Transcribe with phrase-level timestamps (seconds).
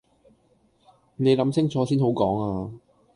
[1.17, 2.71] 你諗清楚先好講呀